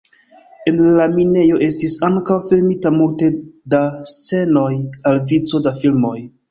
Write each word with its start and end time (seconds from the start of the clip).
En 0.69 0.79
la 0.99 1.05
minejo 1.17 1.59
estis 1.67 1.93
ankaŭ 2.09 2.39
filmita 2.47 2.95
multe 2.99 3.31
da 3.75 3.85
scenoj 4.15 4.69
al 5.13 5.25
vico 5.35 5.65
da 5.69 5.81
filmoj. 5.83 6.19